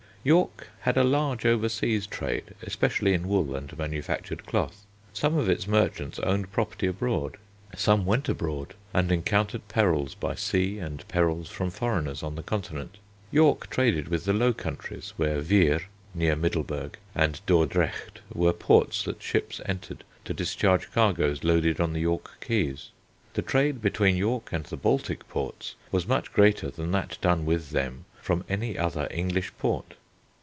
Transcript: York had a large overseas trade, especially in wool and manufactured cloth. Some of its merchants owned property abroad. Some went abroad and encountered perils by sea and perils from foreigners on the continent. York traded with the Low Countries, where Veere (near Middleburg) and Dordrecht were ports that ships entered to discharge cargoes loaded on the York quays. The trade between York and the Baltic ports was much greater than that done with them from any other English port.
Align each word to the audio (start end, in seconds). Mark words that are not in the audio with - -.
York 0.23 0.67
had 0.81 0.97
a 0.97 1.03
large 1.03 1.47
overseas 1.47 2.05
trade, 2.05 2.53
especially 2.61 3.13
in 3.15 3.27
wool 3.27 3.55
and 3.55 3.75
manufactured 3.75 4.45
cloth. 4.45 4.85
Some 5.13 5.35
of 5.35 5.49
its 5.49 5.67
merchants 5.67 6.19
owned 6.19 6.51
property 6.51 6.85
abroad. 6.85 7.37
Some 7.75 8.05
went 8.05 8.29
abroad 8.29 8.75
and 8.93 9.11
encountered 9.11 9.67
perils 9.67 10.13
by 10.13 10.35
sea 10.35 10.77
and 10.77 11.07
perils 11.07 11.49
from 11.49 11.71
foreigners 11.71 12.21
on 12.21 12.35
the 12.35 12.43
continent. 12.43 12.99
York 13.31 13.67
traded 13.71 14.09
with 14.09 14.25
the 14.25 14.33
Low 14.33 14.53
Countries, 14.53 15.11
where 15.17 15.41
Veere 15.41 15.85
(near 16.13 16.35
Middleburg) 16.35 16.97
and 17.15 17.41
Dordrecht 17.47 18.21
were 18.31 18.53
ports 18.53 19.01
that 19.05 19.23
ships 19.23 19.59
entered 19.65 20.03
to 20.25 20.35
discharge 20.35 20.91
cargoes 20.91 21.43
loaded 21.43 21.79
on 21.81 21.93
the 21.93 22.01
York 22.01 22.37
quays. 22.45 22.89
The 23.33 23.41
trade 23.41 23.81
between 23.81 24.17
York 24.17 24.49
and 24.53 24.65
the 24.65 24.77
Baltic 24.77 25.27
ports 25.27 25.73
was 25.91 26.07
much 26.07 26.31
greater 26.31 26.69
than 26.69 26.91
that 26.91 27.17
done 27.21 27.43
with 27.43 27.71
them 27.71 28.05
from 28.21 28.45
any 28.47 28.77
other 28.77 29.07
English 29.09 29.51
port. 29.57 29.95